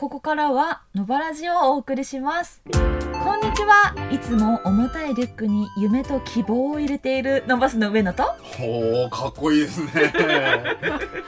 [0.00, 2.62] ここからはのばラジをお送りします。
[2.72, 3.94] こんにちは。
[4.10, 8.34] いつも重たいリュックに夢と希望を入れているのばすの上野と。
[8.58, 9.90] おおかっこいいですね。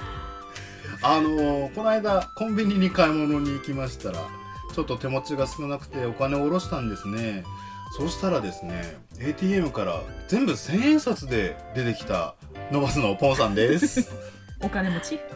[1.04, 4.20] あのこの間コンビニに買い物に行きましたら
[4.74, 7.44] ちょっと手持ちが少なくてお金を下ろしたんですね。
[7.98, 12.36] そうしたらですね ATM から全部千円札で出てきた
[12.70, 14.10] ノバスのポンさんです。
[14.64, 15.20] お金持ち？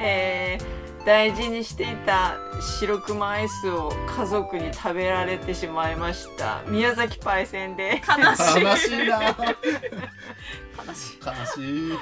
[0.00, 6.62] えー、大事にしていた白熊アイスを家族に食べられてしまいました。
[6.68, 8.02] 宮崎パイセンで。
[8.06, 8.62] 悲しい。
[8.62, 9.22] 悲しいな。
[9.22, 9.34] 悲
[10.94, 11.18] しい。
[11.24, 11.98] 悲しい。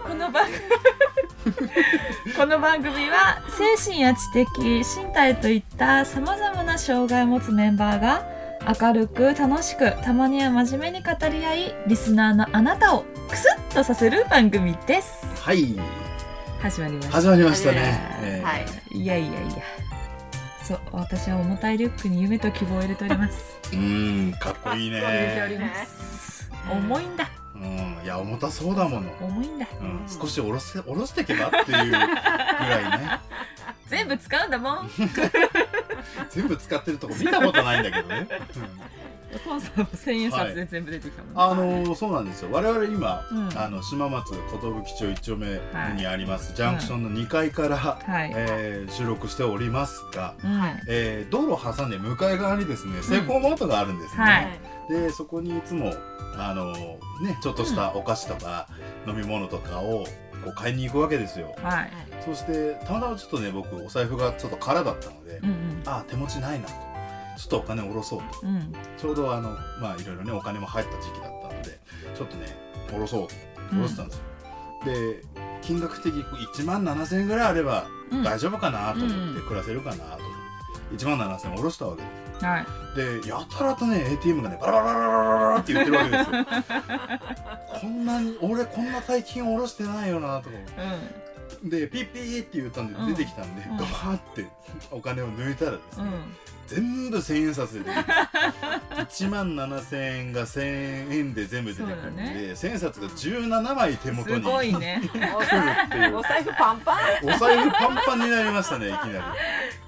[0.00, 0.46] この番
[2.36, 3.42] この番組は
[3.76, 8.22] 精神や知的身体といったさまざまな障害を持つメンバーが
[8.80, 15.26] 明るく楽しくたまには真面目に語り合いリスナーのあなたをクスッとさせる番組です。
[15.42, 16.03] はい
[16.64, 17.12] 始まりました。
[17.12, 17.90] 始まりましたね、はい
[18.22, 18.42] えー。
[18.42, 18.98] はい。
[18.98, 19.62] いやいやいや。
[20.62, 23.60] そう私は重たいリュックに夢と希望を入れております。
[23.70, 26.50] うーんかっこいい入れておりねます。
[26.72, 27.28] 重いんだ。
[27.54, 27.98] うん。
[28.02, 29.10] いや重たそうだもの。
[29.20, 29.66] 重いんだ。
[29.78, 33.20] うん、少し下ろせ下ろしていけばっていうぐらいね。
[33.86, 34.90] 全部使うんだもん。
[36.32, 38.26] 全部使ってるとこ見たことないんだけどね、
[39.38, 42.48] ポンさんも千円札で全部出てきたもん、あのーそうなんですよ。
[42.52, 43.58] 我々今、うん。
[43.58, 44.38] あの島松寿
[44.98, 45.60] 町一丁目
[45.96, 54.58] にあります、ジャンクションの2階から、はい、えー収録しておりますが、うんえー道路を挟んで向かい側にですねセイコーマートがあるんですね、はい。
[54.88, 55.92] でそこにいつも
[56.36, 58.68] あのーねちょっとしたお菓子とか
[59.06, 60.04] 飲み物とかを
[60.44, 61.54] こう買いに行くわけですよ。
[61.62, 61.90] はい。
[62.24, 65.82] そしてたまたまちょっとね僕お財布がちょっと空だったので、うんうん。
[65.86, 66.72] あ手持ちないなと
[67.36, 68.46] ちょっとお金下ろそうと。
[68.46, 68.72] うん。
[68.96, 71.78] ちょうどあのまあいろいろねお金も入った時期だったので
[72.14, 72.56] ちょっとね
[72.88, 73.34] 下ろそうと
[73.70, 74.22] 下ろしたんですよ、
[74.84, 75.22] で
[75.62, 78.22] 金額的に1万7000円ぐらいあればうん。
[78.22, 80.18] 大丈夫かなと思うんって暮らせるかなと思っ
[80.90, 82.66] て1万7000円下ろしたわけですはい。
[83.22, 86.46] でやたらとね ATM がねバラバラバラバラバラって言ってるわけですよ。
[87.80, 93.14] こんなに俺こんな大金下ろしてないよなとかうでピッピーって言ったんでうん。
[93.14, 93.76] 出てきたんで、うん。
[93.76, 94.46] ガバーって
[94.90, 96.36] お金を抜いたらですね、んうん。
[96.66, 98.04] 全部千円札で出てくる
[98.96, 105.02] 1万7000円が1000円で全部出てくるんで、千円札が17枚手元すにごいね。
[105.04, 105.18] お来る
[105.86, 106.16] っていう。
[106.16, 106.98] お財布パンパン。
[107.24, 109.34] お財布パンパンになりましたねいきな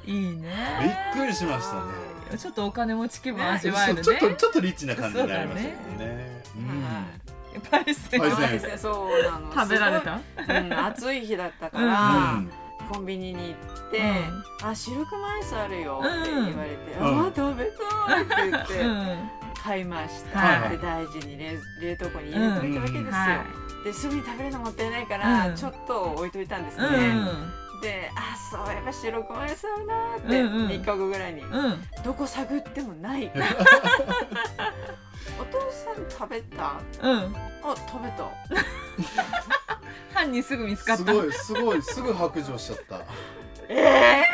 [0.06, 0.12] り。
[0.12, 2.38] いいびねっくりしましたね。
[2.38, 4.02] ちょっとお金持ち気分味わえるね。
[4.02, 6.42] ちょっとちょっとリッチな感じになりましたけどね
[7.60, 8.20] パイセン。
[8.20, 8.38] パイセン。
[8.38, 10.20] そうですねそうなの食べられた？
[10.48, 12.42] うん暑い日だったかうん、ら、
[12.92, 14.02] コンビニに行ってう
[14.66, 17.20] 「あ白熊アイスあるよ」って言われて「うん。
[17.26, 17.64] あ食べ
[18.06, 19.30] たい」って言ってうん。
[19.62, 23.44] 買いました、はいで大事に冷冷凍庫に入れといたわけですよ、は
[23.84, 25.56] ですぐに食べるのもったいないから、うん。
[25.56, 27.24] ちょっと置いといたんですね、いうん。
[27.80, 30.68] であそういえば白熊アイスあるなーって、うんうん。
[30.68, 31.82] 3日後ぐらいに、うん。
[32.04, 33.32] どこ探ってもない
[35.38, 36.80] お父さん食べた？
[37.02, 37.34] うん。
[37.62, 38.24] あ食べた。
[40.18, 41.04] 犯人すぐ見つかった。
[41.04, 43.00] すごいすごいすぐ白状しちゃった。
[43.68, 44.24] ええ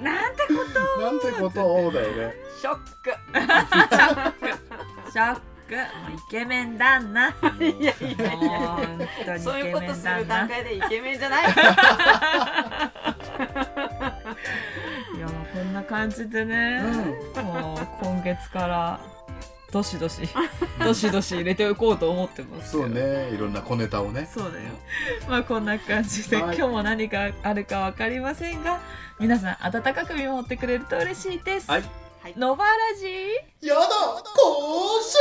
[0.00, 0.54] なんてこ
[1.00, 1.90] なんてこと？
[1.92, 2.34] だよね。
[2.60, 3.10] ショック。
[5.04, 5.40] とショック。
[5.74, 7.32] もうイケメン旦那い
[7.62, 8.36] やいやいや。
[8.36, 11.46] もう本当にイそういうことする段階でイケメンじゃない
[15.88, 16.82] 感じでね、
[17.42, 19.00] もう今月から
[19.72, 20.22] どしどし
[20.84, 23.30] どしどし入れておこうと思ってますそうね。
[23.32, 24.28] いろんな小ネタをね。
[24.32, 24.70] そうだよ。
[25.28, 26.56] まあこんな感じで、はい。
[26.56, 28.80] 今日も何かあるかわかりませんが
[29.18, 31.84] 皆さん温かく見守ってくれると嬉しいです、はい。
[32.36, 35.16] ノバラジやだ甲子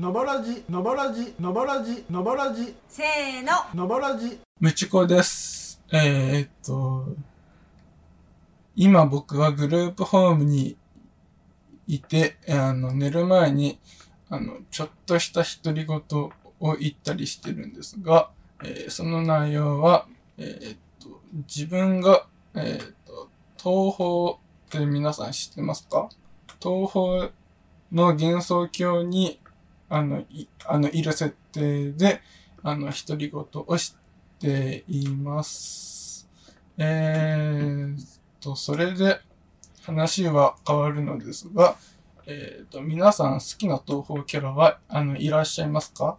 [0.00, 3.52] のばらじ、のばらじ、のばらじ、のばらじ、せーの。
[3.74, 4.40] のばらじ。
[4.58, 5.78] むちこです。
[5.92, 7.04] えー、っと、
[8.76, 10.76] 今僕はグループホームに
[11.86, 13.78] いて、あの、寝る前に、
[14.28, 16.00] あの、ちょっとした独り言
[16.60, 18.30] を言ったりしてるんですが、
[18.62, 20.06] えーその内容は、
[20.38, 23.28] えーっと、自分が、えーっと、
[23.58, 26.08] 東方って皆さん知ってますか？
[26.62, 27.30] 東方
[27.90, 29.40] の幻想郷に、
[29.88, 32.20] あの、いあの、いる設定で、
[32.62, 33.96] あの、独り言をし
[34.38, 36.28] ています。
[36.78, 39.20] えーと、それで
[39.82, 41.76] 話は変わるのですが、
[42.26, 46.18] えーと、皆さん好きな東方キャラは、あの、いらっしゃいますか？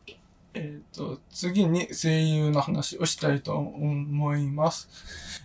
[0.53, 4.89] えーと、次に声優の話をしたいと思います。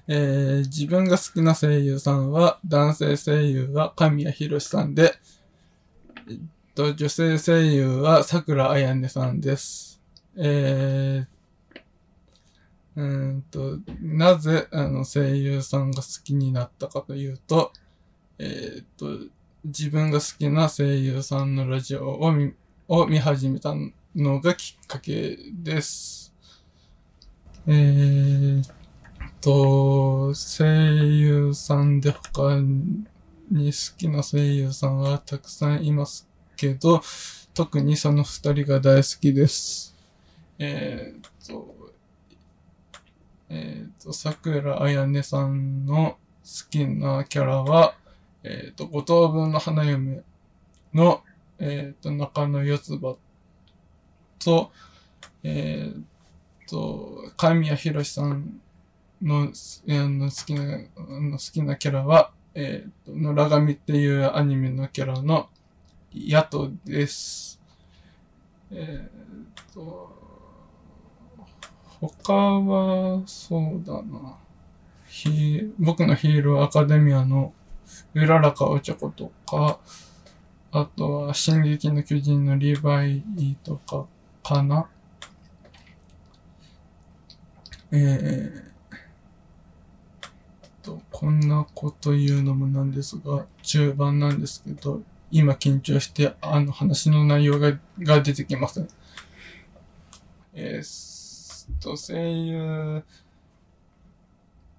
[0.08, 5.14] えー自分が好きな声優さんは、男性声優は神谷博さんで、
[6.28, 6.38] えっ
[6.74, 10.00] と、女性声優は桜彩音さんです。
[10.36, 11.35] えー
[12.96, 17.72] うんと、なぜ、あの、声優さんが好きになったかというと、
[18.38, 19.30] えーっと、
[19.64, 22.54] 自分が好きな声優さんのラジオを見、
[22.88, 23.74] を見始めた
[24.14, 26.32] のがきっかけです。
[27.66, 28.62] えー
[29.42, 32.56] と、声優さんで他
[33.50, 36.26] に好きな声優さんはたくさんいます
[36.56, 37.02] けど、
[37.52, 39.94] 特にその二人が大好きです。
[40.58, 41.75] えーと、
[43.48, 47.94] えっ、と、桜あやねさんの好きなキャラは、
[48.42, 50.22] えっ、と、五等分の花嫁
[50.94, 51.22] の、
[51.58, 53.16] えっ、と、中野四つ葉
[54.38, 54.70] と、
[55.42, 58.60] えっ、と、神谷博さん
[59.22, 59.44] の、
[59.86, 60.78] えーの好きな、
[61.20, 65.48] の好きなキャラは、えっ、と、野良神っていうアニメのキャラの、
[66.12, 67.60] ヤトです。
[68.70, 70.25] えっ、と、
[72.06, 74.36] 他は、そうだな。
[75.06, 77.52] ヒ僕のヒーローアカデミアの
[78.14, 79.78] うららかおちょことか、
[80.72, 84.06] あとは、進撃の巨人のリヴァイとか
[84.42, 84.88] かな。
[87.92, 88.66] えー、
[90.82, 98.88] と、こんなこと言うのもなんですが、中盤なんですけど、今緊張して、あの話の内容がが出てきません。
[100.54, 101.15] えー
[101.80, 103.04] と、声優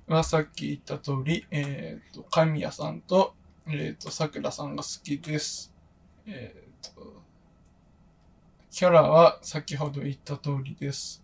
[0.07, 3.33] はさっき言った通り、えっ、と、神谷さんと、
[3.67, 5.73] えっ、と、桜さんが好きです。
[6.25, 7.21] えっ、と、
[8.71, 11.23] キャラは先ほど言った通りです。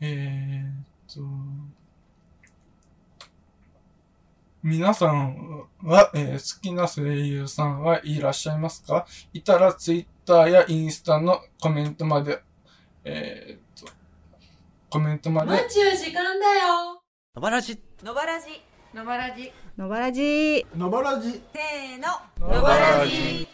[0.00, 0.64] え
[1.10, 1.20] っ、と、
[4.62, 9.06] 皆さんは、えー好きな声優さんはいらっしゃいますか？
[9.34, 12.42] いたらツイッターやインスタのコメントまで、
[13.04, 13.58] え、
[14.94, 17.02] コメントまで、ちゅう時間だよ。
[17.34, 18.46] のばらじのばらじ
[18.94, 22.54] のばらじのばらじのばらじせーの。
[22.54, 23.48] のばらじ